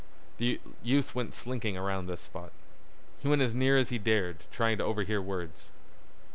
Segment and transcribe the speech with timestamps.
[0.39, 2.51] The youth went slinking around this spot.
[3.19, 5.69] He went as near as he dared trying to overhear words.